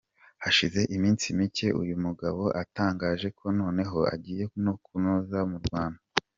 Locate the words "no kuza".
4.63-5.39